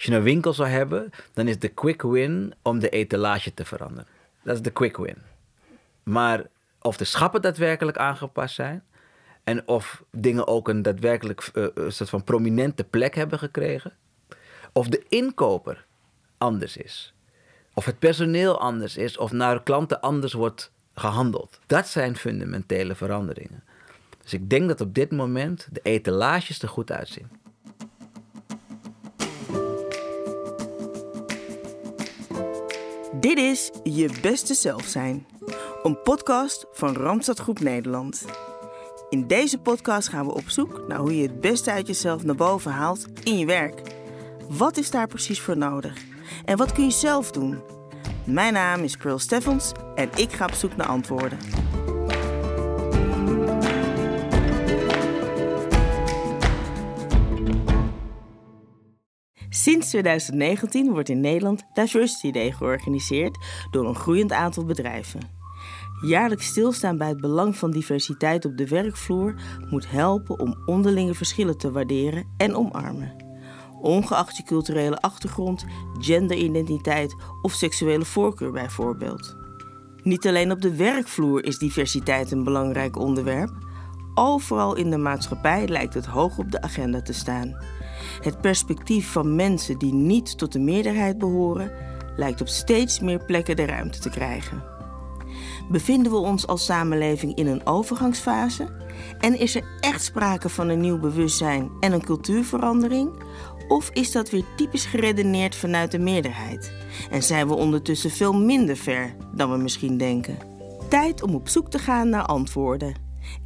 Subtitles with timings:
[0.00, 3.64] Als je een winkel zou hebben, dan is de quick win om de etalage te
[3.64, 4.06] veranderen.
[4.42, 5.16] Dat is de quick win.
[6.02, 6.46] Maar
[6.82, 8.82] of de schappen daadwerkelijk aangepast zijn
[9.44, 13.92] en of dingen ook een daadwerkelijk uh, soort van prominente plek hebben gekregen,
[14.72, 15.86] of de inkoper
[16.38, 17.14] anders is,
[17.74, 21.58] of het personeel anders is, of naar klanten anders wordt gehandeld.
[21.66, 23.64] Dat zijn fundamentele veranderingen.
[24.22, 27.39] Dus ik denk dat op dit moment de etalages er goed uitzien.
[33.20, 35.26] Dit is Je Beste Zelf Zijn,
[35.82, 38.24] een podcast van Randstad Groep Nederland.
[39.08, 42.34] In deze podcast gaan we op zoek naar hoe je het beste uit jezelf naar
[42.34, 43.82] boven haalt in je werk.
[44.48, 45.96] Wat is daar precies voor nodig?
[46.44, 47.62] En wat kun je zelf doen?
[48.26, 51.38] Mijn naam is Pearl Steffens en ik ga op zoek naar antwoorden.
[59.60, 63.38] Sinds 2019 wordt in Nederland Diversity Day georganiseerd
[63.70, 65.20] door een groeiend aantal bedrijven.
[66.06, 69.34] Jaarlijks stilstaan bij het belang van diversiteit op de werkvloer
[69.70, 73.16] moet helpen om onderlinge verschillen te waarderen en omarmen.
[73.80, 75.64] Ongeacht je culturele achtergrond,
[75.98, 79.36] genderidentiteit of seksuele voorkeur bijvoorbeeld.
[80.02, 83.52] Niet alleen op de werkvloer is diversiteit een belangrijk onderwerp.
[84.14, 87.56] Overal in de maatschappij lijkt het hoog op de agenda te staan.
[88.20, 91.72] Het perspectief van mensen die niet tot de meerderheid behoren,
[92.16, 94.62] lijkt op steeds meer plekken de ruimte te krijgen.
[95.70, 98.68] Bevinden we ons als samenleving in een overgangsfase?
[99.18, 103.22] En is er echt sprake van een nieuw bewustzijn en een cultuurverandering?
[103.68, 106.72] Of is dat weer typisch geredeneerd vanuit de meerderheid?
[107.10, 110.38] En zijn we ondertussen veel minder ver dan we misschien denken?
[110.88, 112.94] Tijd om op zoek te gaan naar antwoorden.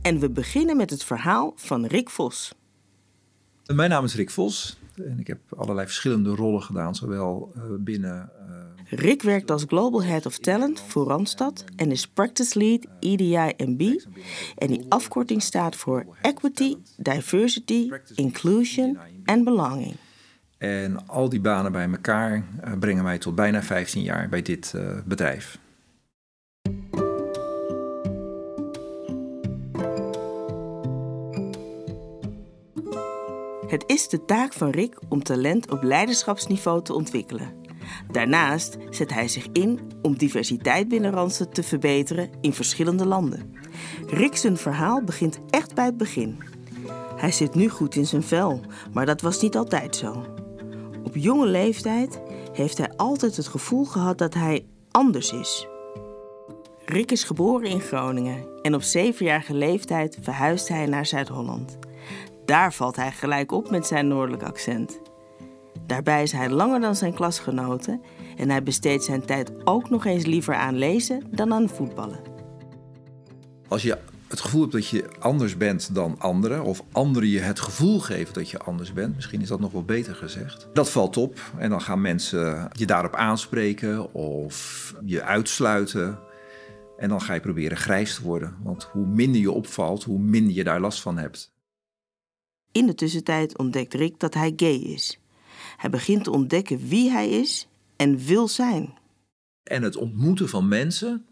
[0.02, 2.54] En we beginnen met het verhaal van Rick Vos.
[3.66, 8.30] Mijn naam is Rick Vos en ik heb allerlei verschillende rollen gedaan, zowel uh, binnen.
[8.48, 14.00] Uh, Rick werkt als Global Head of Talent voor Randstad en is Practice Lead EDI-MB.
[14.56, 19.94] En die afkorting staat voor Equity, Diversity, Inclusion en Belonging.
[20.58, 22.44] En al die banen bij elkaar
[22.78, 24.74] brengen mij tot bijna 15 jaar bij dit
[25.04, 25.58] bedrijf.
[33.74, 37.52] Het is de taak van Rick om talent op leiderschapsniveau te ontwikkelen.
[38.10, 43.54] Daarnaast zet hij zich in om diversiteit binnen Randstad te verbeteren in verschillende landen.
[44.06, 46.38] Rick zijn verhaal begint echt bij het begin.
[47.16, 48.60] Hij zit nu goed in zijn vel,
[48.92, 50.24] maar dat was niet altijd zo.
[51.04, 52.20] Op jonge leeftijd
[52.52, 55.66] heeft hij altijd het gevoel gehad dat hij anders is.
[56.84, 61.78] Rick is geboren in Groningen en op zevenjarige leeftijd verhuisde hij naar Zuid-Holland.
[62.44, 65.00] Daar valt hij gelijk op met zijn noordelijk accent.
[65.86, 68.02] Daarbij is hij langer dan zijn klasgenoten
[68.36, 72.20] en hij besteedt zijn tijd ook nog eens liever aan lezen dan aan voetballen.
[73.68, 77.60] Als je het gevoel hebt dat je anders bent dan anderen, of anderen je het
[77.60, 80.68] gevoel geven dat je anders bent, misschien is dat nog wel beter gezegd.
[80.72, 86.18] Dat valt op en dan gaan mensen je daarop aanspreken of je uitsluiten.
[86.96, 88.56] En dan ga je proberen grijs te worden.
[88.62, 91.53] Want hoe minder je opvalt, hoe minder je daar last van hebt.
[92.74, 95.18] In de tussentijd ontdekt Rick dat hij gay is.
[95.76, 98.94] Hij begint te ontdekken wie hij is en wil zijn.
[99.62, 101.24] En het ontmoeten van mensen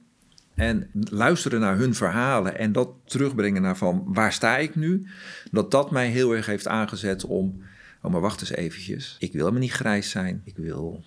[0.55, 5.07] en luisteren naar hun verhalen en dat terugbrengen naar van waar sta ik nu,
[5.51, 7.63] dat dat mij heel erg heeft aangezet om,
[8.03, 11.05] oh maar wacht eens eventjes, ik wil me niet grijs zijn, ik wil,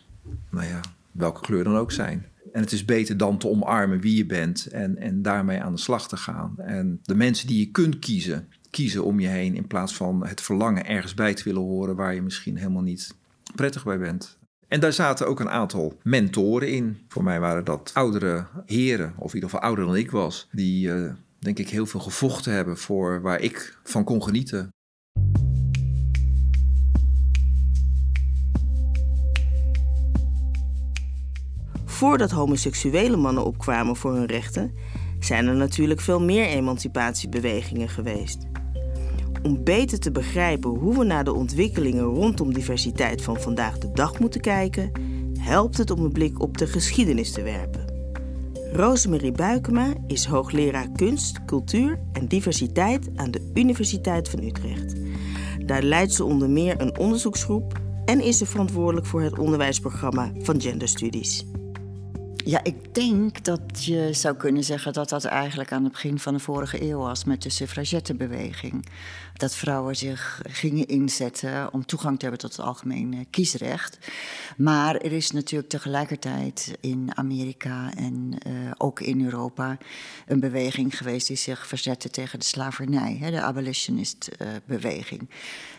[0.51, 0.79] nou ja,
[1.11, 2.25] welke kleur dan ook zijn.
[2.53, 5.81] En het is beter dan te omarmen wie je bent en, en daarmee aan de
[5.81, 6.55] slag te gaan.
[6.57, 10.41] En de mensen die je kunt kiezen, kiezen om je heen in plaats van het
[10.41, 13.15] verlangen ergens bij te willen horen waar je misschien helemaal niet
[13.55, 14.37] prettig bij bent.
[14.67, 16.97] En daar zaten ook een aantal mentoren in.
[17.07, 20.87] Voor mij waren dat oudere heren, of in ieder geval ouder dan ik was, die
[20.87, 24.69] uh, denk ik heel veel gevochten hebben voor waar ik van kon genieten.
[31.85, 34.73] Voordat homoseksuele mannen opkwamen voor hun rechten,
[35.19, 38.53] zijn er natuurlijk veel meer emancipatiebewegingen geweest.
[39.45, 44.19] Om beter te begrijpen hoe we naar de ontwikkelingen rondom diversiteit van vandaag de dag
[44.19, 44.91] moeten kijken,
[45.39, 47.85] helpt het om een blik op de geschiedenis te werpen.
[48.73, 54.95] Rosemarie Buikema is hoogleraar kunst, cultuur en diversiteit aan de Universiteit van Utrecht.
[55.65, 60.61] Daar leidt ze onder meer een onderzoeksgroep en is ze verantwoordelijk voor het onderwijsprogramma van
[60.61, 61.45] genderstudies.
[62.45, 66.33] Ja, ik denk dat je zou kunnen zeggen dat dat eigenlijk aan het begin van
[66.33, 68.85] de vorige eeuw was met de suffragettenbeweging.
[69.33, 73.97] Dat vrouwen zich gingen inzetten om toegang te hebben tot het algemene kiesrecht.
[74.57, 79.77] Maar er is natuurlijk tegelijkertijd in Amerika en uh, ook in Europa
[80.25, 85.21] een beweging geweest die zich verzette tegen de slavernij, hè, de abolitionist-beweging.
[85.21, 85.35] Uh,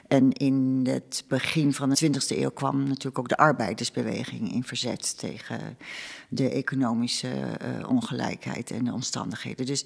[0.08, 5.18] en in het begin van de 20e eeuw kwam natuurlijk ook de arbeidersbeweging in verzet
[5.18, 5.78] tegen
[6.28, 9.66] de economische uh, ongelijkheid en de omstandigheden.
[9.66, 9.84] Dus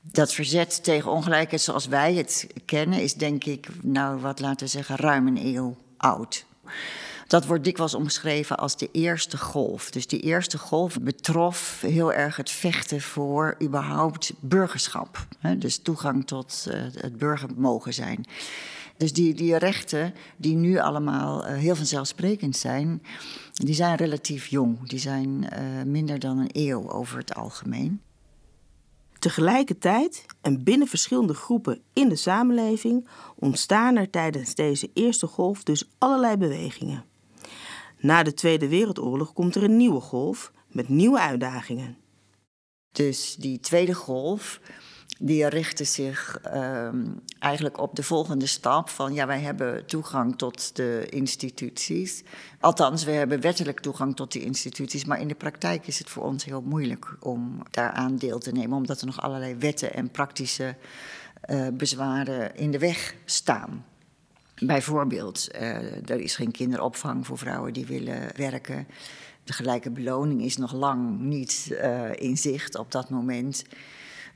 [0.00, 4.72] dat verzet tegen ongelijkheid zoals wij het kennen, is denk ik, nou wat laten we
[4.72, 6.46] zeggen, ruim een eeuw oud.
[7.26, 9.90] Dat wordt dikwijls omschreven als de eerste golf.
[9.90, 15.26] Dus die eerste golf betrof heel erg het vechten voor überhaupt burgerschap.
[15.56, 18.26] Dus toegang tot uh, het burger mogen zijn.
[18.98, 23.02] Dus die, die rechten, die nu allemaal uh, heel vanzelfsprekend zijn,
[23.52, 24.88] die zijn relatief jong.
[24.88, 28.00] Die zijn uh, minder dan een eeuw over het algemeen.
[29.18, 35.88] Tegelijkertijd en binnen verschillende groepen in de samenleving ontstaan er tijdens deze eerste golf dus
[35.98, 37.04] allerlei bewegingen.
[37.98, 41.96] Na de Tweede Wereldoorlog komt er een nieuwe golf met nieuwe uitdagingen.
[42.92, 44.60] Dus die tweede golf
[45.18, 50.76] die richten zich um, eigenlijk op de volgende stap van ja, wij hebben toegang tot
[50.76, 52.22] de instituties.
[52.60, 56.24] Althans, we hebben wettelijk toegang tot die instituties, maar in de praktijk is het voor
[56.24, 60.74] ons heel moeilijk om daaraan deel te nemen, omdat er nog allerlei wetten en praktische
[61.50, 63.84] uh, bezwaren in de weg staan.
[64.58, 68.86] Bijvoorbeeld, uh, er is geen kinderopvang voor vrouwen die willen werken.
[69.44, 73.64] De gelijke beloning is nog lang niet uh, in zicht op dat moment.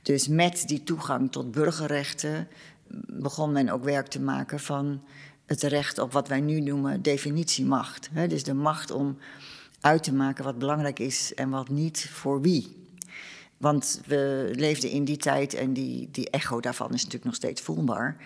[0.03, 2.47] Dus met die toegang tot burgerrechten
[3.07, 5.01] begon men ook werk te maken van
[5.45, 8.09] het recht op wat wij nu noemen definitiemacht.
[8.27, 9.17] Dus de macht om
[9.81, 12.75] uit te maken wat belangrijk is en wat niet voor wie.
[13.57, 17.61] Want we leefden in die tijd en die, die echo daarvan is natuurlijk nog steeds
[17.61, 18.17] voelbaar.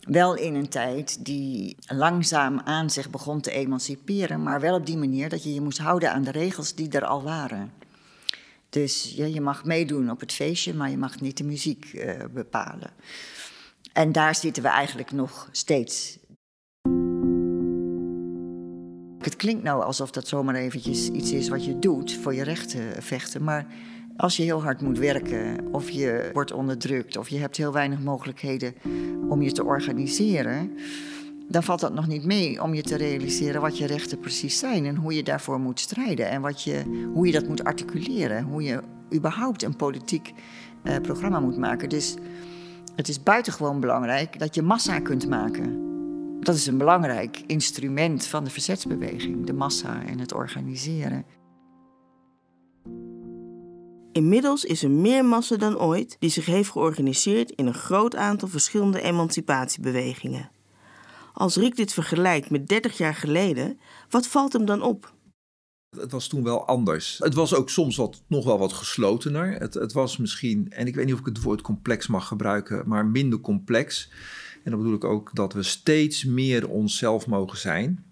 [0.00, 4.96] Wel in een tijd die langzaam aan zich begon te emanciperen, maar wel op die
[4.96, 7.72] manier dat je je moest houden aan de regels die er al waren.
[8.74, 12.90] Dus je mag meedoen op het feestje, maar je mag niet de muziek uh, bepalen.
[13.92, 16.18] En daar zitten we eigenlijk nog steeds.
[19.18, 23.02] Het klinkt nou alsof dat zomaar eventjes iets is wat je doet voor je rechten
[23.02, 23.44] vechten.
[23.44, 23.66] Maar
[24.16, 28.00] als je heel hard moet werken, of je wordt onderdrukt, of je hebt heel weinig
[28.00, 28.74] mogelijkheden
[29.28, 30.76] om je te organiseren
[31.48, 34.84] dan valt dat nog niet mee om je te realiseren wat je rechten precies zijn
[34.86, 38.62] en hoe je daarvoor moet strijden en wat je, hoe je dat moet articuleren, hoe
[38.62, 38.80] je
[39.14, 40.32] überhaupt een politiek
[40.82, 41.88] uh, programma moet maken.
[41.88, 42.14] Dus
[42.96, 45.82] het is buitengewoon belangrijk dat je massa kunt maken.
[46.40, 51.24] Dat is een belangrijk instrument van de verzetsbeweging, de massa en het organiseren.
[54.12, 58.48] Inmiddels is er meer massa dan ooit die zich heeft georganiseerd in een groot aantal
[58.48, 60.50] verschillende emancipatiebewegingen.
[61.34, 63.78] Als Rick dit vergelijkt met 30 jaar geleden,
[64.10, 65.14] wat valt hem dan op?
[65.96, 67.18] Het was toen wel anders.
[67.18, 69.52] Het was ook soms wat, nog wel wat geslotener.
[69.52, 72.88] Het, het was misschien, en ik weet niet of ik het woord complex mag gebruiken,
[72.88, 74.10] maar minder complex.
[74.64, 78.04] En dan bedoel ik ook dat we steeds meer onszelf mogen zijn.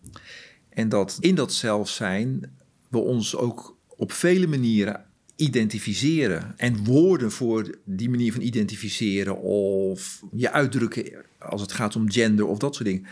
[0.69, 2.57] En dat in dat zelf zijn
[2.89, 5.05] we ons ook op vele manieren
[5.37, 6.55] identificeren.
[6.57, 12.47] En woorden voor die manier van identificeren of je uitdrukken als het gaat om gender
[12.47, 13.07] of dat soort dingen.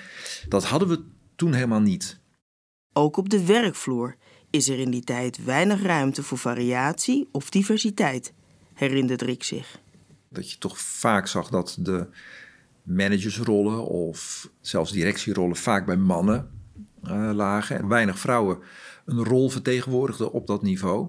[0.48, 1.04] Dat hadden we
[1.36, 2.18] toen helemaal niet.
[2.92, 4.16] Ook op de werkvloer
[4.50, 8.32] is er in die tijd weinig ruimte voor variatie of diversiteit,
[8.74, 9.80] herinnert Rick zich.
[10.28, 12.06] Dat je toch vaak zag dat de
[12.82, 16.50] managersrollen of zelfs directierollen vaak bij mannen
[17.04, 18.58] uh, lagen en weinig vrouwen
[19.04, 21.08] een rol vertegenwoordigden op dat niveau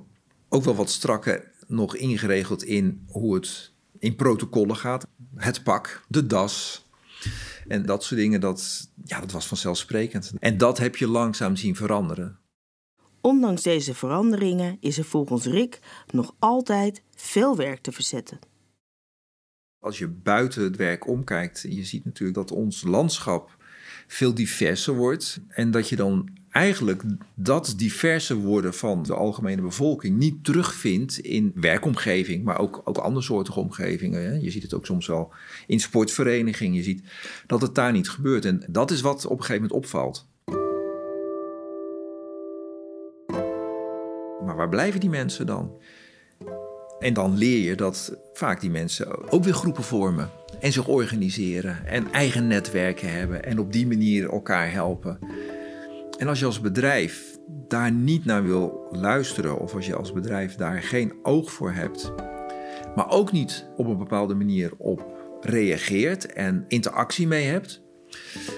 [0.54, 5.08] ook wel wat strakker nog ingeregeld in hoe het in protocollen gaat.
[5.36, 6.86] Het pak, de das
[7.68, 10.32] en dat soort dingen, dat, ja, dat was vanzelfsprekend.
[10.39, 12.39] En dat heb je langzaam zien veranderen.
[13.22, 15.80] Ondanks deze veranderingen is er volgens Rick
[16.12, 18.39] nog altijd veel werk te verzetten.
[19.80, 23.58] Als je buiten het werk omkijkt, je ziet natuurlijk dat ons landschap
[24.08, 25.41] veel diverser wordt.
[25.48, 27.03] En dat je dan eigenlijk
[27.34, 33.25] dat diverse worden van de algemene bevolking niet terugvindt in werkomgeving, maar ook, ook andere
[33.25, 34.24] soorten omgevingen.
[34.24, 34.34] Hè.
[34.34, 35.34] Je ziet het ook soms wel
[35.67, 36.74] in sportverenigingen.
[36.74, 37.03] Je ziet
[37.48, 38.46] dat het daar niet gebeurt.
[38.46, 40.29] En dat is wat op een gegeven moment opvalt.
[44.46, 45.72] Maar waar blijven die mensen dan?
[47.00, 50.29] En dan leer je dat vaak die mensen ook weer groepen vormen
[50.60, 55.20] en zich organiseren en eigen netwerken hebben en op die manier elkaar helpen.
[56.22, 57.38] En als je als bedrijf
[57.68, 62.13] daar niet naar wil luisteren, of als je als bedrijf daar geen oog voor hebt,
[62.96, 65.06] maar ook niet op een bepaalde manier op
[65.42, 67.82] reageert en interactie mee hebt,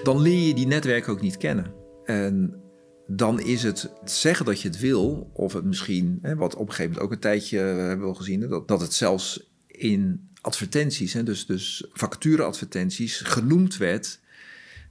[0.02, 1.74] dan leer je die netwerken ook niet kennen.
[2.04, 2.62] En
[3.06, 6.92] dan is het zeggen dat je het wil, of het misschien, wat op een gegeven
[6.92, 11.46] moment ook een tijdje eh, hebben we gezien, dat, dat het zelfs in advertenties, dus,
[11.46, 14.22] dus vacatureadvertenties, genoemd werd.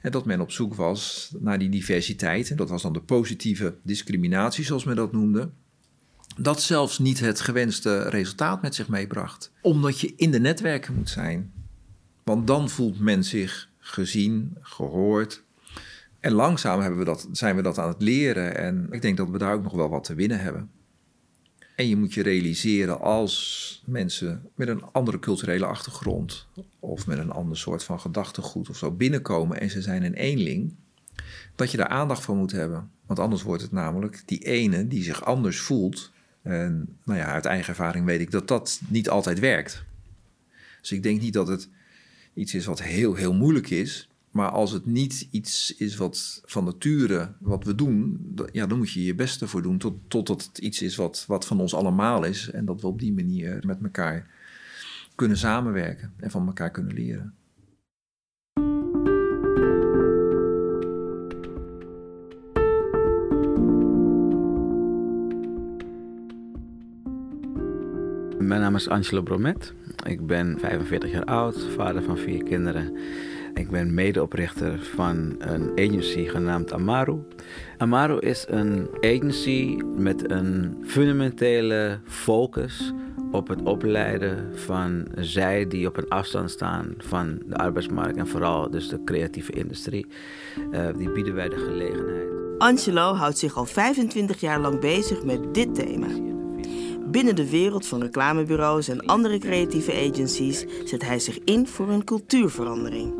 [0.03, 2.49] En dat men op zoek was naar die diversiteit.
[2.49, 5.49] En dat was dan de positieve discriminatie, zoals men dat noemde.
[6.37, 9.51] Dat zelfs niet het gewenste resultaat met zich meebracht.
[9.61, 11.51] Omdat je in de netwerken moet zijn.
[12.23, 15.43] Want dan voelt men zich gezien, gehoord.
[16.19, 18.57] En langzaam hebben we dat, zijn we dat aan het leren.
[18.57, 20.69] En ik denk dat we daar ook nog wel wat te winnen hebben.
[21.75, 26.47] En je moet je realiseren als mensen met een andere culturele achtergrond
[26.79, 30.75] of met een ander soort van gedachtegoed of zo binnenkomen en ze zijn een eenling,
[31.55, 32.91] dat je daar aandacht voor moet hebben.
[33.05, 36.11] Want anders wordt het namelijk die ene die zich anders voelt.
[36.41, 39.83] En nou ja, uit eigen ervaring weet ik dat dat niet altijd werkt.
[40.81, 41.69] Dus ik denk niet dat het
[42.33, 44.09] iets is wat heel, heel moeilijk is.
[44.33, 48.19] Maar als het niet iets is wat van nature wat we doen,
[48.51, 51.45] ja, dan moet je je beste voor doen tot, totdat het iets is wat, wat
[51.45, 52.49] van ons allemaal is.
[52.49, 54.27] En dat we op die manier met elkaar
[55.15, 57.33] kunnen samenwerken en van elkaar kunnen leren.
[68.39, 69.73] Mijn naam is Angelo Bromet.
[70.05, 72.97] Ik ben 45 jaar oud, vader van vier kinderen.
[73.53, 77.17] Ik ben medeoprichter van een agency genaamd Amaru.
[77.77, 82.93] Amaru is een agency met een fundamentele focus
[83.31, 88.69] op het opleiden van zij die op een afstand staan van de arbeidsmarkt en vooral
[88.69, 90.05] dus de creatieve industrie.
[90.71, 92.27] Uh, die bieden wij de gelegenheid.
[92.57, 96.32] Angelo houdt zich al 25 jaar lang bezig met dit thema.
[97.13, 102.03] Binnen de wereld van reclamebureaus en andere creatieve agencies zet hij zich in voor een
[102.03, 103.13] cultuurverandering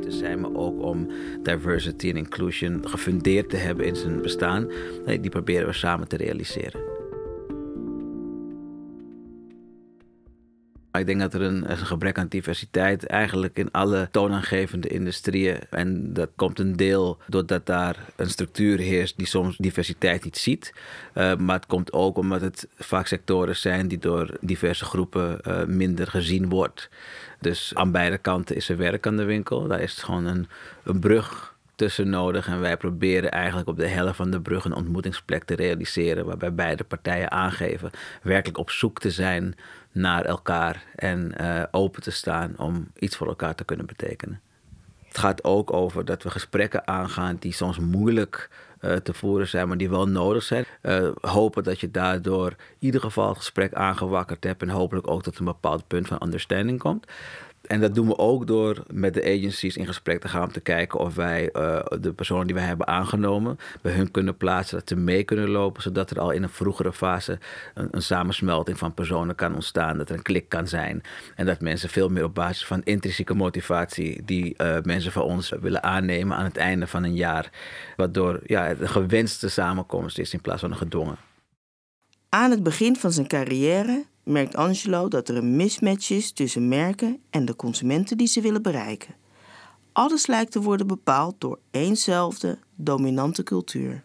[0.00, 1.08] te zijn, maar ook om
[1.42, 4.68] diversity en inclusion gefundeerd te hebben in zijn bestaan.
[5.04, 6.91] Die proberen we samen te realiseren.
[10.92, 15.58] Ik denk dat er een, een, gebrek aan diversiteit eigenlijk in alle toonaangevende industrieën.
[15.70, 20.74] En dat komt een deel doordat daar een structuur heerst die soms diversiteit niet ziet.
[21.14, 25.64] Uh, maar het komt ook omdat het vaak sectoren zijn die door diverse groepen uh,
[25.64, 26.88] minder gezien wordt.
[27.40, 29.66] Dus aan beide kanten is er werk aan de winkel.
[29.66, 30.48] Daar is gewoon een,
[30.84, 31.51] een brug
[31.82, 32.46] tussen nodig.
[32.46, 36.24] En wij proberen eigenlijk op de helft van de brug een ontmoetingsplek te realiseren.
[36.24, 37.90] Waarbij beide partijen aangeven
[38.22, 39.54] werkelijk op zoek te zijn
[39.92, 40.84] naar elkaar.
[40.94, 44.40] En uh, open te staan om iets voor elkaar te kunnen betekenen.
[45.06, 49.68] Het gaat ook over dat we gesprekken aangaan die soms moeilijk uh, te voeren zijn,
[49.68, 50.64] maar die wel nodig zijn.
[50.82, 55.22] Uh, hopen dat je daardoor in ieder geval het gesprek aangewakkerd hebt en hopelijk ook
[55.22, 57.06] tot een bepaald punt van understanding komt.
[57.62, 60.60] En dat doen we ook door met de agencies in gesprek te gaan om te
[60.60, 64.88] kijken of wij uh, de personen die wij hebben aangenomen bij hun kunnen plaatsen, dat
[64.88, 67.38] ze mee kunnen lopen, zodat er al in een vroegere fase
[67.74, 71.02] een, een, samensmelting van personen kan ontstaan, dat er een klik kan zijn
[71.36, 75.52] en dat mensen veel meer op basis van intrinsieke motivatie die uh, mensen van ons
[75.60, 77.50] willen aannemen aan het einde van een jaar,
[77.96, 81.16] waardoor ja, een gewenste samenkomst is in plaats van een gedwongen.
[82.28, 87.20] Aan het begin van zijn carrière merkt Angelo dat er een mismatch is tussen merken
[87.30, 89.14] en de consumenten die ze willen bereiken.
[89.92, 94.02] Alles lijkt te worden bepaald door éénzelfde dominante cultuur.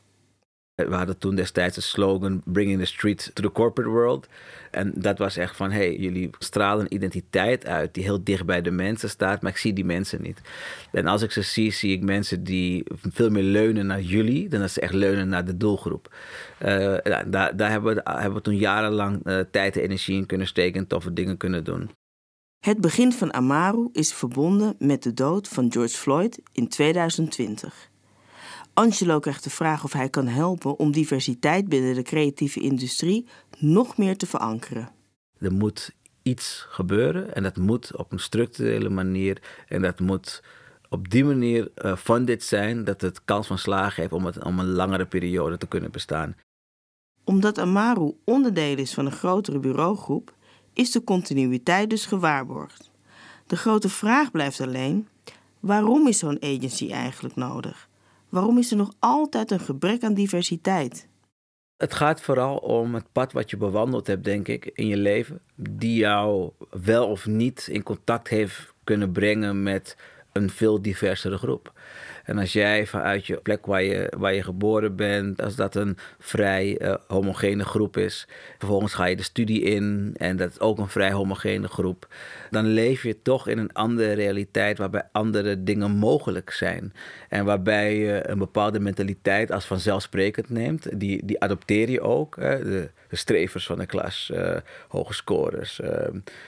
[0.85, 4.27] We hadden toen destijds de slogan Bringing the Street to the Corporate World.
[4.71, 8.61] En dat was echt van, hey, jullie stralen een identiteit uit die heel dicht bij
[8.61, 10.41] de mensen staat, maar ik zie die mensen niet.
[10.91, 14.59] En als ik ze zie, zie ik mensen die veel meer leunen naar jullie dan
[14.59, 16.15] dat ze echt leunen naar de doelgroep.
[16.65, 20.47] Uh, daar, daar hebben, we, hebben we toen jarenlang uh, tijd en energie in kunnen
[20.47, 21.89] steken en toffe dingen kunnen doen.
[22.59, 27.89] Het begin van Amaru is verbonden met de dood van George Floyd in 2020.
[28.77, 33.25] Angelo krijgt de vraag of hij kan helpen om diversiteit binnen de creatieve industrie
[33.57, 34.91] nog meer te verankeren.
[35.39, 40.43] Er moet iets gebeuren en dat moet op een structurele manier en dat moet
[40.89, 44.59] op die manier uh, funded zijn dat het kans van slagen heeft om, het, om
[44.59, 46.35] een langere periode te kunnen bestaan.
[47.23, 50.33] Omdat Amaru onderdeel is van een grotere bureaugroep,
[50.73, 52.91] is de continuïteit dus gewaarborgd.
[53.47, 55.07] De grote vraag blijft alleen:
[55.59, 57.86] waarom is zo'n agency eigenlijk nodig?
[58.29, 61.07] Waarom is er nog altijd een gebrek aan diversiteit?
[61.77, 65.41] Het gaat vooral om het pad wat je bewandeld hebt, denk ik, in je leven.
[65.55, 69.97] Die jou wel of niet in contact heeft kunnen brengen met
[70.31, 71.73] een veel diversere groep.
[72.27, 75.97] En als jij vanuit je plek waar je, waar je geboren bent, als dat een
[76.19, 80.77] vrij uh, homogene groep is, vervolgens ga je de studie in en dat is ook
[80.77, 82.07] een vrij homogene groep,
[82.49, 86.93] dan leef je toch in een andere realiteit waarbij andere dingen mogelijk zijn.
[87.29, 92.35] En waarbij je een bepaalde mentaliteit als vanzelfsprekend neemt, die, die adopteer je ook.
[92.35, 92.63] Hè?
[92.63, 94.55] De, de strevers van de klas, uh,
[94.87, 95.89] hoge scores, uh,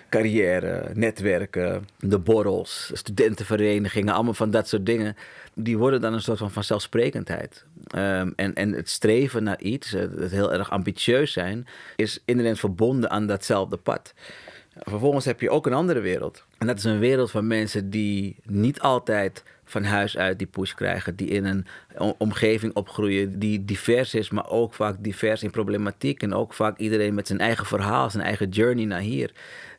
[0.09, 5.15] carrière, netwerken, de borrels, studentenverenigingen, allemaal van dat soort dingen.
[5.53, 7.65] Die worden dan een soort van vanzelfsprekendheid.
[7.95, 13.09] Um, en, en het streven naar iets, het heel erg ambitieus zijn, is inderdaad verbonden
[13.09, 14.13] aan datzelfde pad.
[14.79, 16.45] Vervolgens heb je ook een andere wereld.
[16.57, 20.73] En dat is een wereld van mensen die niet altijd van huis uit die push
[20.73, 21.65] krijgen, die in een
[22.17, 27.13] omgeving opgroeien die divers is, maar ook vaak divers in problematiek en ook vaak iedereen
[27.13, 29.31] met zijn eigen verhaal, zijn eigen journey naar hier.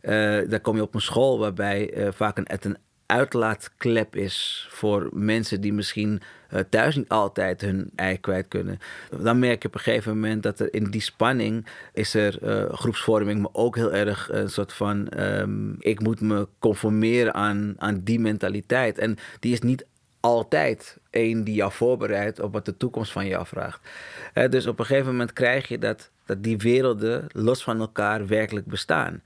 [0.02, 0.11] Uh,
[0.49, 5.09] daar kom je op een school waarbij uh, vaak een, het een uitlaatklep is voor
[5.12, 6.20] mensen die misschien
[6.69, 8.78] thuis niet altijd hun ei kwijt kunnen.
[9.23, 12.73] Dan merk je op een gegeven moment dat er in die spanning is er uh,
[12.73, 18.00] groepsvorming, maar ook heel erg een soort van um, ik moet me conformeren aan, aan
[18.04, 18.99] die mentaliteit.
[18.99, 19.87] En die is niet
[20.21, 23.88] altijd één die jou voorbereidt op wat de toekomst van jou vraagt.
[24.35, 28.26] Uh, dus op een gegeven moment krijg je dat, dat die werelden los van elkaar
[28.26, 29.23] werkelijk bestaan.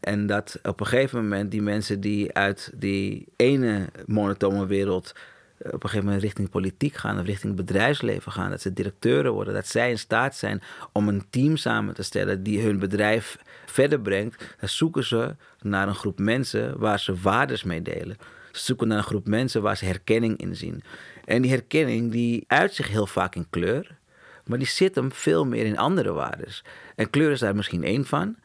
[0.00, 5.20] En dat op een gegeven moment die mensen die uit die ene monotone wereld eh,
[5.58, 9.54] op een gegeven moment richting politiek gaan of richting bedrijfsleven gaan, dat ze directeuren worden,
[9.54, 10.62] dat zij in staat zijn
[10.92, 15.88] om een team samen te stellen die hun bedrijf verder brengt, dan zoeken ze naar
[15.88, 18.16] een groep mensen waar ze waardes mee delen.
[18.52, 20.82] Ze zoeken naar een groep mensen waar ze herkenning in zien.
[21.24, 23.96] En die herkenning die uit zich heel vaak in kleur,
[24.44, 26.64] maar die zit hem veel meer in andere waardes.
[26.94, 28.36] En kleur is daar misschien één van,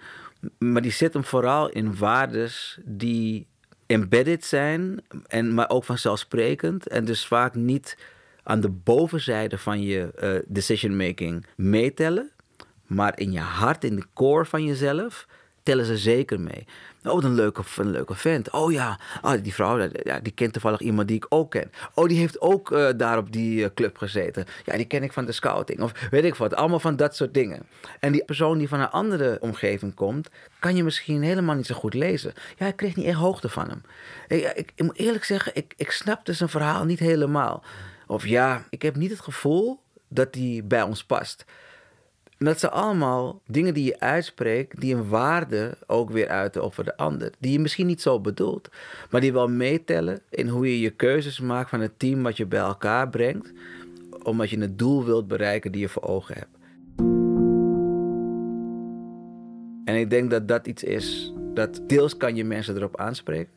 [0.57, 3.47] maar die zit hem vooral in waardes die
[3.93, 6.87] embedded zijn, en, maar ook vanzelfsprekend.
[6.87, 7.97] En dus vaak niet
[8.43, 12.31] aan de bovenzijde van je uh, decision making meetellen,
[12.85, 15.27] maar in je hart, in de core van jezelf,
[15.63, 16.65] tellen ze zeker mee.
[17.03, 18.51] Oh, een leuke, een leuke vent.
[18.51, 21.71] Oh ja, oh, die vrouw, ja, die kent toevallig iemand die ik ook ken.
[21.93, 24.45] Oh, die heeft ook uh, daar op die uh, club gezeten.
[24.65, 25.81] Ja, die ken ik van de scouting.
[25.81, 27.65] Of weet ik wat, allemaal van dat soort dingen.
[27.99, 31.75] En die persoon die van een andere omgeving komt, kan je misschien helemaal niet zo
[31.75, 32.33] goed lezen.
[32.57, 33.81] Ja, ik kreeg niet echt hoogte van hem.
[34.27, 37.63] Ik, ik, moet eerlijk zeggen, ik, ik snapte zijn verhaal niet helemaal.
[38.07, 41.45] Of ja, ik heb niet het gevoel dat die bij ons past.
[42.43, 46.83] En dat zijn allemaal dingen die je uitspreekt, die een waarde ook weer uiten over
[46.83, 47.31] de ander.
[47.39, 48.69] Die je misschien niet zo bedoelt,
[49.09, 52.45] maar die wel meetellen in hoe je je keuzes maakt van het team wat je
[52.45, 53.51] bij elkaar brengt,
[54.23, 56.57] omdat je het doel wilt bereiken die je voor ogen hebt.
[59.85, 63.51] En ik denk dat dat iets is dat deels kan je mensen erop aanspreken,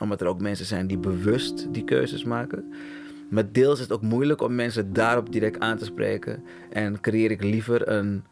[0.00, 2.72] omdat er ook mensen zijn die bewust die keuzes maken.
[3.30, 6.44] Maar deels is het ook moeilijk om mensen daarop direct aan te spreken.
[6.70, 8.24] En creëer ik liever een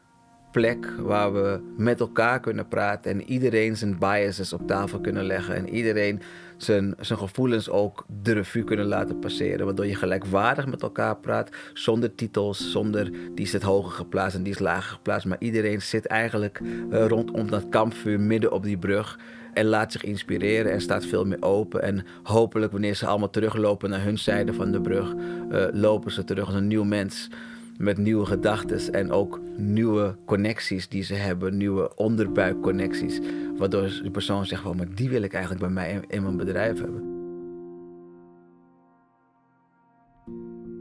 [0.55, 5.55] plek waar we met elkaar kunnen praten en iedereen zijn biases op tafel kunnen leggen
[5.55, 6.21] en iedereen
[6.57, 9.67] zijn, zijn gevoelens ook de revue kunnen laten passeren.
[9.67, 14.43] Waardoor je gelijkwaardig met elkaar praat, zonder titels, zonder die is het hoger geplaatst en
[14.43, 15.27] die is lager geplaatst.
[15.27, 19.19] Maar iedereen zit eigenlijk uh, rondom dat kampvuur midden op die brug
[19.55, 21.83] en laat zich inspireren en staat veel meer open.
[21.83, 26.25] En hopelijk, wanneer ze allemaal teruglopen naar hun zijde van de brug, uh, lopen ze
[26.25, 27.29] terug als een nieuw mens.
[27.77, 33.21] Met nieuwe gedachten en ook nieuwe connecties die ze hebben, nieuwe onderbuikconnecties.
[33.57, 36.79] Waardoor de persoon zegt: van, maar die wil ik eigenlijk bij mij in, mijn bedrijf
[36.79, 37.13] hebben.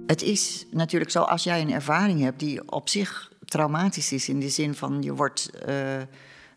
[0.05, 4.39] Het is natuurlijk zo als jij een ervaring hebt die op zich traumatisch is, in
[4.39, 5.49] de zin van je wordt.
[5.69, 6.01] Uh,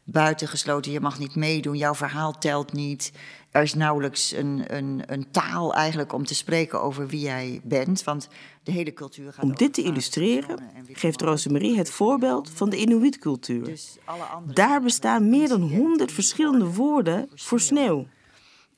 [0.07, 3.13] buitengesloten, je mag niet meedoen, jouw verhaal telt niet.
[3.51, 8.05] Er is nauwelijks een, een, een taal eigenlijk om te spreken over wie jij bent,
[8.05, 8.29] want
[8.63, 10.59] de hele cultuur gaat Om dit te illustreren
[10.93, 13.65] geeft Rosemarie het voorbeeld van de Inuit-cultuur.
[13.65, 13.97] Dus
[14.55, 18.07] Daar bestaan meer dan honderd verschillende woorden voor sneeuw.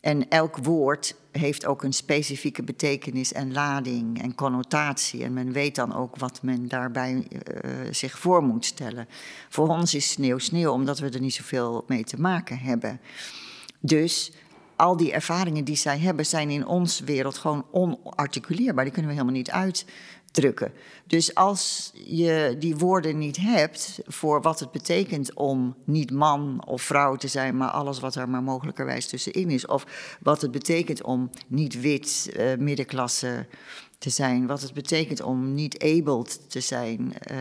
[0.00, 5.24] En elk woord heeft ook een specifieke betekenis en lading en connotatie.
[5.24, 9.08] En men weet dan ook wat men daarbij uh, zich voor moet stellen.
[9.48, 13.00] Voor ons is sneeuw sneeuw, omdat we er niet zoveel mee te maken hebben.
[13.80, 14.32] Dus
[14.78, 18.84] al die ervaringen die zij hebben, zijn in onze wereld gewoon onarticuleerbaar.
[18.84, 19.84] Die kunnen we helemaal niet uit
[20.30, 20.72] drukken.
[21.06, 26.82] Dus als je die woorden niet hebt voor wat het betekent om niet man of
[26.82, 31.02] vrouw te zijn, maar alles wat er maar mogelijkerwijs tussenin is, of wat het betekent
[31.02, 33.46] om niet wit, uh, middenklasse
[33.98, 37.36] te zijn, wat het betekent om niet abled te zijn, uh,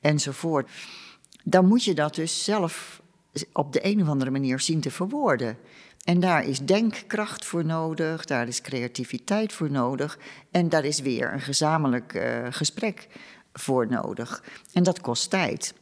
[0.00, 0.70] enzovoort,
[1.44, 3.02] dan moet je dat dus zelf
[3.52, 5.58] op de een of andere manier zien te verwoorden.
[6.06, 10.18] En daar is denkkracht voor nodig, daar is creativiteit voor nodig
[10.50, 13.08] en daar is weer een gezamenlijk uh, gesprek
[13.52, 14.42] voor nodig.
[14.72, 15.74] En dat kost tijd.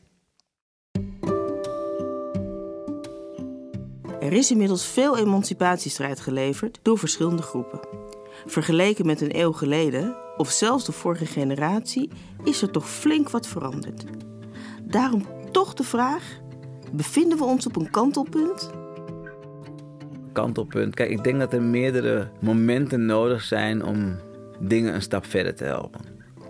[4.21, 7.81] Er is inmiddels veel emancipatiestrijd geleverd door verschillende groepen.
[8.47, 12.11] Vergeleken met een eeuw geleden, of zelfs de vorige generatie,
[12.45, 14.05] is er toch flink wat veranderd.
[14.83, 16.41] Daarom toch de vraag:
[16.93, 18.84] bevinden we ons op een kantelpunt?
[20.35, 20.95] Kantelpunt.
[20.95, 24.17] Kijk, ik denk dat er meerdere momenten nodig zijn om
[24.59, 26.01] dingen een stap verder te helpen.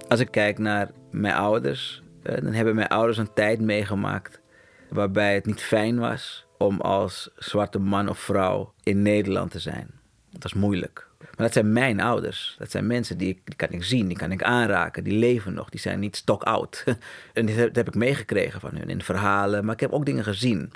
[0.08, 4.40] Als ik kijk naar mijn ouders, eh, dan hebben mijn ouders een tijd meegemaakt
[4.88, 9.90] waarbij het niet fijn was om als zwarte man of vrouw in Nederland te zijn.
[10.30, 11.06] Dat was moeilijk.
[11.18, 12.56] Maar dat zijn mijn ouders.
[12.58, 15.68] Dat zijn mensen die, die kan ik zien, die kan ik aanraken, die leven nog,
[15.68, 16.84] die zijn niet stok oud.
[17.32, 20.72] en dat heb ik meegekregen van hun in verhalen, maar ik heb ook dingen gezien.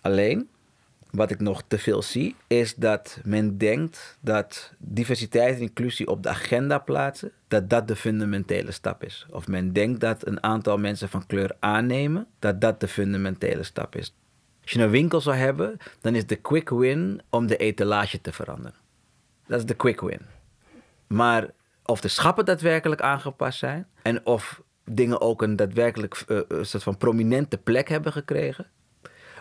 [0.00, 0.48] Alleen,
[1.12, 6.22] wat ik nog te veel zie, is dat men denkt dat diversiteit en inclusie op
[6.22, 9.26] de agenda plaatsen, dat dat de fundamentele stap is.
[9.30, 13.96] Of men denkt dat een aantal mensen van kleur aannemen, dat dat de fundamentele stap
[13.96, 14.14] is.
[14.62, 18.32] Als je een winkel zou hebben, dan is de quick win om de etalage te
[18.32, 18.78] veranderen.
[19.46, 20.20] Dat is de quick win.
[21.06, 21.50] Maar
[21.84, 26.96] of de schappen daadwerkelijk aangepast zijn en of dingen ook een daadwerkelijk uh, soort van
[26.96, 28.66] prominente plek hebben gekregen,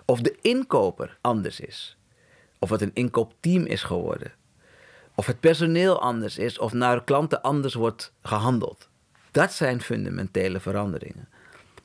[0.05, 1.97] of de inkoper anders is,
[2.59, 4.31] of het een inkoopteam is geworden,
[5.15, 8.89] of het personeel anders is, of naar klanten anders wordt gehandeld.
[9.31, 11.29] Dat zijn fundamentele veranderingen.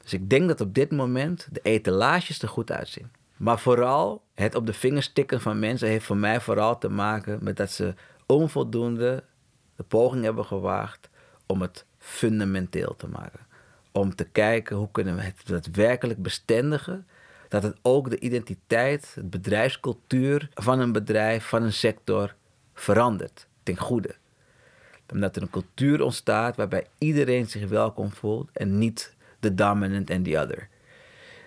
[0.02, 3.11] Dus ik denk dat op dit moment de etalages er goed uitzien.
[3.37, 7.38] Maar vooral het op de vingers tikken van mensen heeft voor mij vooral te maken
[7.42, 7.94] met dat ze
[8.26, 9.24] onvoldoende
[9.76, 11.09] de poging hebben gewaagd
[11.46, 13.40] om het fundamenteel te maken.
[13.92, 17.07] Om te kijken hoe kunnen we het daadwerkelijk bestendigen.
[17.48, 22.35] Dat het ook de identiteit, de bedrijfscultuur van een bedrijf, van een sector
[22.74, 24.14] verandert ten goede.
[25.12, 30.22] Omdat er een cultuur ontstaat waarbij iedereen zich welkom voelt en niet de dominant en
[30.22, 30.68] the other.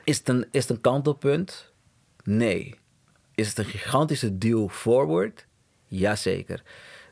[0.04, 1.72] Is het een, is het een kantelpunt?
[2.24, 2.76] Nee.
[3.36, 5.46] Is het een gigantische deal forward?
[5.88, 6.64] Jazeker.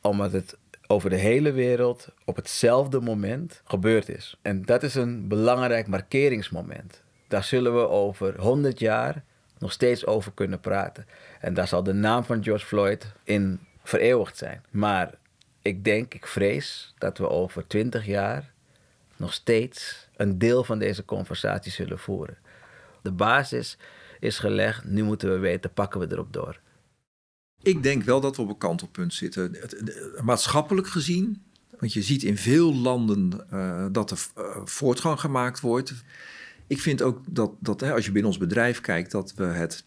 [0.01, 4.37] Omdat het over de hele wereld op hetzelfde moment gebeurd is.
[4.41, 7.03] En dat is een belangrijk markeringsmoment.
[7.27, 9.23] Daar zullen we over 100 jaar
[9.59, 11.05] nog steeds over kunnen praten.
[11.39, 14.63] En daar zal de naam van George Floyd in vereeuwigd zijn.
[14.69, 15.13] Maar
[15.61, 18.51] ik denk, ik vrees dat we over 20 jaar
[19.15, 22.37] nog steeds een deel van deze conversatie zullen voeren.
[23.01, 23.77] De basis
[24.19, 26.59] is gelegd, nu moeten we weten, pakken we erop door.
[27.61, 29.57] Ik denk wel dat we op een kantelpunt zitten.
[30.23, 31.43] Maatschappelijk gezien,
[31.79, 35.93] want je ziet in veel landen uh, dat er uh, voortgang gemaakt wordt.
[36.67, 39.85] Ik vind ook dat, dat hè, als je binnen ons bedrijf kijkt, dat we het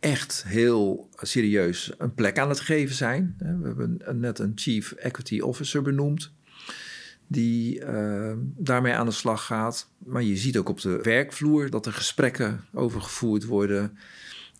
[0.00, 3.34] echt heel serieus een plek aan het geven zijn.
[3.38, 6.32] We hebben net een Chief Equity Officer benoemd,
[7.26, 9.90] die uh, daarmee aan de slag gaat.
[9.98, 13.98] Maar je ziet ook op de werkvloer dat er gesprekken over gevoerd worden.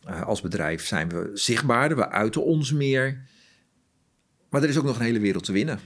[0.09, 3.23] Uh, als bedrijf zijn we zichtbaarder, we uiten ons meer.
[4.49, 5.79] Maar er is ook nog een hele wereld te winnen.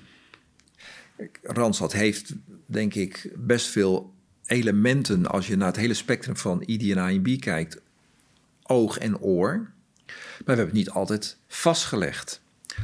[1.43, 2.35] Randstad heeft,
[2.67, 4.16] denk ik, best veel
[4.47, 7.81] elementen als je naar het hele spectrum van ID en INB kijkt,
[8.63, 9.53] oog en oor.
[9.57, 12.41] Maar we hebben het niet altijd vastgelegd.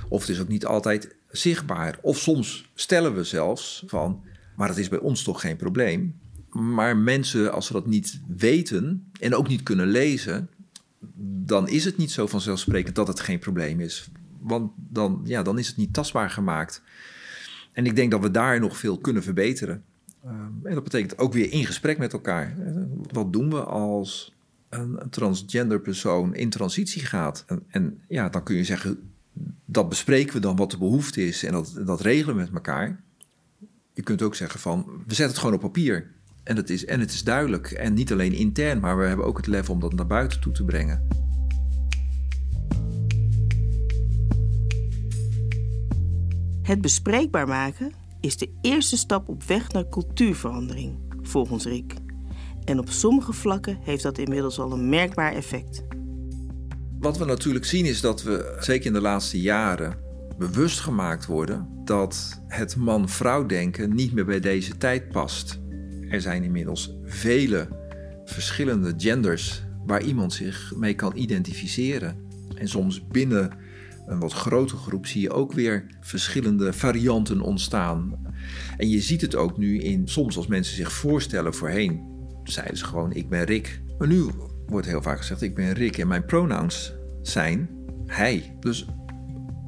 [0.09, 1.99] Of het is ook niet altijd zichtbaar.
[2.01, 4.25] Of soms stellen we zelfs van,
[4.57, 6.21] maar dat is bij ons toch geen probleem.
[6.51, 10.49] Maar mensen, als ze dat niet weten en ook niet kunnen lezen,
[11.45, 14.09] dan is het niet zo vanzelfsprekend dat het geen probleem is.
[14.41, 16.83] Want dan, ja, dan is het niet tastbaar gemaakt.
[17.73, 19.85] En ik denk dat we daar nog veel kunnen verbeteren.
[20.25, 22.57] Ehm, en dat betekent ook weer in gesprek met elkaar.
[23.13, 24.35] Wat doen we als
[24.69, 27.45] een, transgender persoon in transitie gaat?
[27.47, 29.13] En, en, ja, dan kun je zeggen,
[29.65, 33.01] dat bespreken we dan wat de behoefte is en dat, dat regelen we met elkaar.
[33.93, 36.11] Je kunt ook zeggen van, we zetten het gewoon op papier.
[36.43, 37.71] En het, is, en het is duidelijk.
[37.71, 40.53] En niet alleen intern, maar we hebben ook het lef om dat naar buiten toe
[40.53, 41.07] te brengen.
[46.63, 51.95] Het bespreekbaar maken is de eerste stap op weg naar cultuurverandering, volgens Rick.
[52.65, 55.85] En op sommige vlakken heeft dat inmiddels al een merkbaar effect.
[56.99, 59.97] Wat we natuurlijk zien is dat we, zeker in de laatste jaren,
[60.39, 65.61] bewust gemaakt worden dat het man-vrouw denken niet meer bij deze tijd past.
[66.09, 67.69] Er zijn inmiddels vele
[68.25, 72.17] verschillende genders waar iemand zich mee kan identificeren.
[72.55, 73.51] En soms binnen
[74.07, 78.19] een wat grotere groep zie je ook weer verschillende varianten ontstaan.
[78.77, 82.03] En je ziet het ook nu in soms als mensen zich voorstellen voorheen,
[82.45, 83.83] zeiden ze gewoon ik ben Rick.
[83.99, 84.27] Maar nu
[84.67, 87.69] wordt heel vaak gezegd ik ben Rick en mijn pronouns zijn
[88.07, 88.57] hij.
[88.61, 88.87] Dus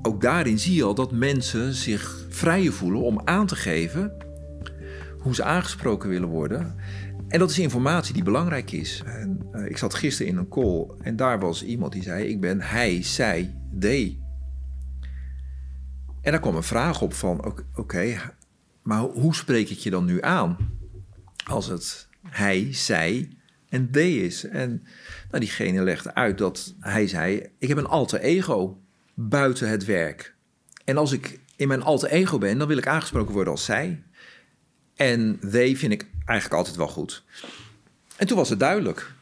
[0.02, 4.12] ook daarin zie je al dat mensen zich vrijer voelen om aan te geven
[5.18, 6.74] hoe ze aangesproken willen worden.
[7.28, 9.02] En dat is informatie die belangrijk is.
[9.06, 12.40] En, uh, ik zat gisteren in een call en daar was iemand die zei: Ik
[12.40, 14.23] ben hij, zij, they.
[16.24, 18.20] En daar kwam een vraag op van: Oké,
[18.82, 20.56] maar hoe spreek ik je dan nu aan?
[21.44, 23.28] Als het hij, zij
[23.68, 24.44] en they is.
[24.44, 24.82] En
[25.30, 28.80] nou, diegene legde uit dat hij zei: Ik heb een alter ego
[29.14, 30.34] buiten het werk.
[30.84, 34.02] En als ik in mijn alter ego ben, dan wil ik aangesproken worden als zij.
[34.94, 37.24] En they vind ik eigenlijk altijd wel goed.
[38.16, 39.12] En toen was het duidelijk.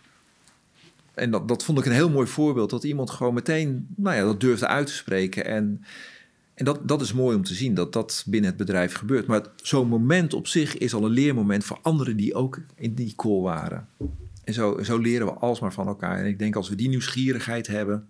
[1.14, 2.70] En dat, dat vond ik een heel mooi voorbeeld.
[2.70, 5.44] Dat iemand gewoon meteen nou ja, dat durfde uit te spreken.
[5.44, 5.84] En,
[6.54, 9.26] en dat, dat is mooi om te zien dat dat binnen het bedrijf gebeurt.
[9.26, 13.14] Maar zo'n moment op zich is al een leermoment voor anderen die ook in die
[13.16, 13.88] call waren.
[14.44, 16.18] En zo, zo leren we alsmaar van elkaar.
[16.18, 18.08] En ik denk als we die nieuwsgierigheid hebben.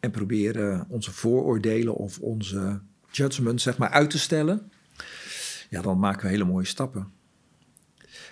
[0.00, 4.70] En proberen onze vooroordelen of onze judgments zeg maar uit te stellen
[5.72, 7.12] ja, dan maken we hele mooie stappen.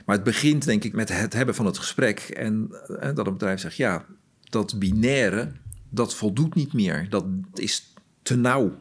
[0.06, 2.18] Maar het begint denk ik met het hebben van het gesprek.
[2.20, 4.04] En, en eh, dat een bedrijf zegt, ja,
[4.40, 5.52] dat binaire,
[5.88, 7.06] dat voldoet niet meer.
[7.08, 8.72] Dat is te nauw.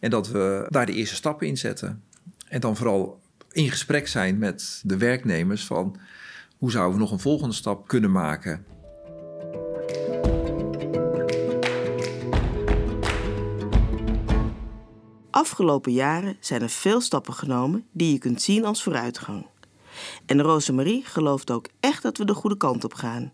[0.00, 2.02] En dat we daar de eerste stappen in zetten.
[2.48, 5.96] En dan vooral in gesprek zijn met de werknemers van...
[6.56, 8.64] hoe zouden we nog een volgende stap kunnen maken...
[15.30, 19.46] Afgelopen jaren zijn er veel stappen genomen die je kunt zien als vooruitgang.
[20.26, 23.32] En Rosemarie gelooft ook echt dat we de goede kant op gaan.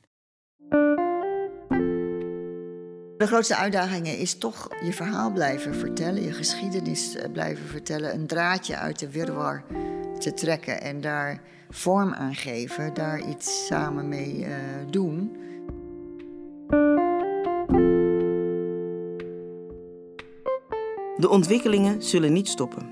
[3.18, 8.26] De grootste uitdaging is toch je verhaal blijven vertellen, je geschiedenis eh, blijven vertellen, een
[8.26, 9.64] draadje uit de wirwar
[10.18, 14.54] te trekken en daar vorm aan geven, daar iets samen mee uh,
[14.90, 15.36] doen.
[21.16, 22.90] De ontwikkelingen zullen niet stoppen.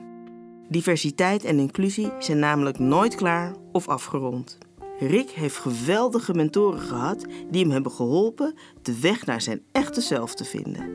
[0.69, 4.59] Diversiteit en inclusie zijn namelijk nooit klaar of afgerond.
[4.99, 10.35] Rick heeft geweldige mentoren gehad die hem hebben geholpen de weg naar zijn echte zelf
[10.35, 10.91] te vinden.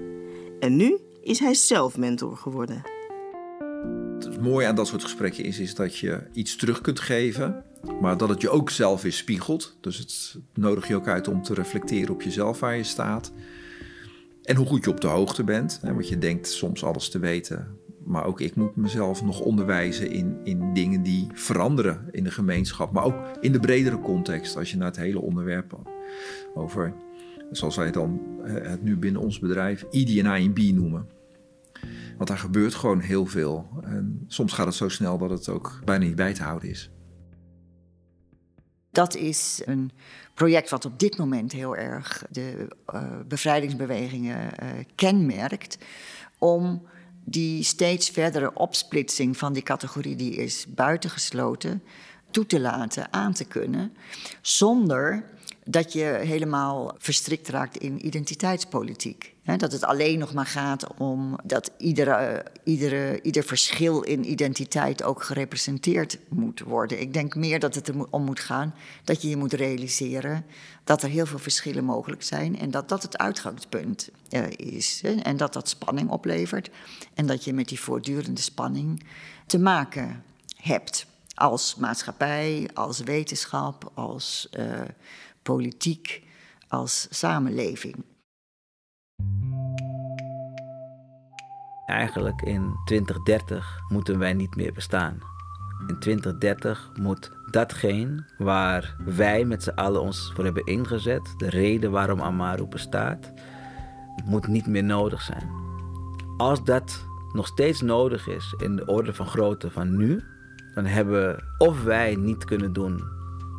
[0.60, 2.82] En nu is hij zelf mentor geworden.
[4.20, 7.64] Het mooie aan dat soort gesprekken is, is dat je iets terug kunt geven,
[8.02, 9.78] maar dat het je ook zelf weer spiegelt.
[9.82, 13.32] Dus het nodigt je ook uit om te reflecteren op jezelf waar je staat.
[14.44, 15.80] En hoe goed je op de hoogte bent.
[15.82, 17.80] Want je denkt soms alles te weten.
[18.04, 22.92] Maar ook ik moet mezelf nog onderwijzen in, in dingen die veranderen in de gemeenschap.
[22.92, 24.58] Maar ook in de bredere context.
[24.58, 25.80] Als je naar het hele onderwerp
[26.54, 26.94] over,
[27.52, 31.08] zoals wij dan het nu binnen ons bedrijf, ED&I noemen.
[32.18, 33.70] Want daar gebeurt gewoon heel veel.
[33.84, 36.92] En soms gaat het zo snel dat het ook bijna niet bij te houden is.
[38.92, 39.92] Dat is een
[40.34, 45.78] project wat op dit moment heel erg de uh, bevrijdingsbewegingen uh, kenmerkt.
[46.38, 46.88] Om
[47.24, 51.84] die steeds verdere opsplitsing van die categorie die is buitengesloten
[52.32, 53.94] toe te laten, aan te kunnen.
[54.42, 55.24] Zonder
[55.66, 59.31] dat je helemaal verstrikt raakt in identiteitspolitiek.
[59.58, 65.24] Dat het alleen nog maar gaat om dat iedere, iedere, ieder verschil in identiteit ook
[65.24, 67.02] gerepresenteerd moet worden.
[67.02, 70.46] Ik denk meer dat het er om moet gaan dat je je moet realiseren
[70.84, 75.02] dat er heel veel verschillen mogelijk zijn en dat dat het uitgangspunt uh, is.
[75.24, 76.70] en dat dat spanning oplevert
[77.14, 79.04] en dat je met die voortdurende spanning
[79.46, 80.24] te maken
[80.56, 84.82] hebt als maatschappij, als wetenschap, als uh,
[85.42, 86.24] politiek,
[86.68, 87.96] als samenleving.
[91.92, 95.20] Eigenlijk in 2030 moeten wij niet meer bestaan.
[95.88, 101.92] In 2030 moet datgene waar wij met z'n allen ons voor hebben ingezet, de reden
[101.92, 103.32] waarom Amaru bestaat,
[104.26, 105.50] moet niet meer nodig zijn.
[106.38, 110.24] Als dat nog steeds nodig is in de orde van grootte van nu,
[110.74, 113.04] dan hebben of wij niet kunnen doen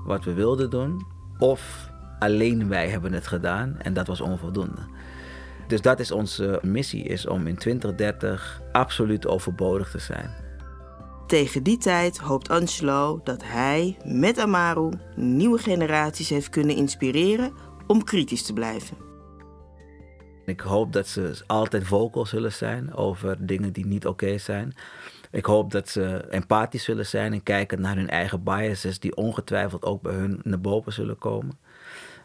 [0.04, 1.06] wat we wilden doen,
[1.38, 4.82] of alleen wij hebben het gedaan en dat was onvoldoende.
[5.72, 10.30] Dus dat is onze missie, is om in 2030 absoluut overbodig te zijn.
[11.26, 17.52] Tegen die tijd hoopt Angelo dat hij met Amaru nieuwe generaties heeft kunnen inspireren
[17.86, 18.96] om kritisch te blijven.
[20.46, 24.74] Ik hoop dat ze altijd vocal zullen zijn over dingen die niet oké zijn.
[25.30, 29.84] Ik hoop dat ze empathisch zullen zijn en kijken naar hun eigen biases, die ongetwijfeld
[29.84, 31.58] ook bij hun naar boven zullen komen.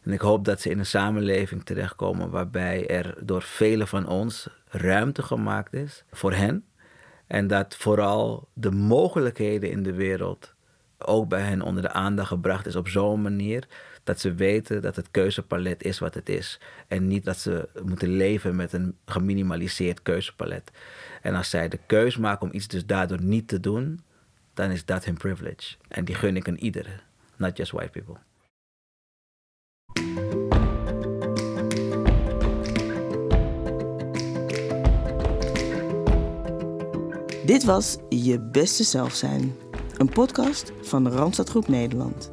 [0.07, 4.47] En ik hoop dat ze in een samenleving terechtkomen waarbij er door velen van ons
[4.67, 6.65] ruimte gemaakt is voor hen.
[7.25, 10.53] En dat vooral de mogelijkheden in de wereld
[10.97, 13.67] ook bij hen onder de aandacht gebracht is op zo'n manier
[14.03, 16.59] dat ze weten dat het keuzepalet is wat het is.
[16.87, 20.71] En niet dat ze moeten leven met een geminimaliseerd keuzepalet.
[21.21, 24.01] En als zij de keus maken om iets dus daardoor niet te doen,
[24.53, 25.75] dan is dat hun privilege.
[25.87, 26.99] En die gun ik aan iedere,
[27.35, 28.26] not just white people.
[37.47, 39.55] Dit was Je Beste Zelf Zijn,
[39.97, 42.31] een podcast van de Randstad Groep Nederland.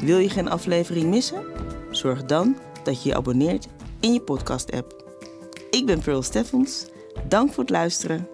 [0.00, 1.44] Wil je geen aflevering missen?
[1.90, 3.66] Zorg dan dat je je abonneert
[4.00, 5.04] in je podcast-app.
[5.70, 6.86] Ik ben Pearl Steffens.
[7.28, 8.28] Dank voor het luisteren